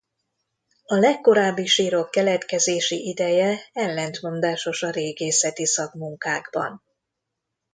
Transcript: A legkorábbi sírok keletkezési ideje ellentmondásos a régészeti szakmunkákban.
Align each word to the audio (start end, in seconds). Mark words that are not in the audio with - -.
A 0.85 0.95
legkorábbi 0.95 1.65
sírok 1.65 2.11
keletkezési 2.11 3.07
ideje 3.07 3.69
ellentmondásos 3.73 4.83
a 4.83 4.89
régészeti 4.89 5.65
szakmunkákban. 5.65 6.83